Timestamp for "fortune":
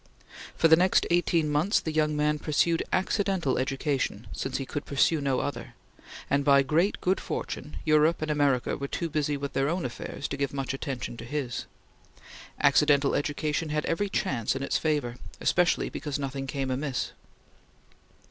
7.21-7.77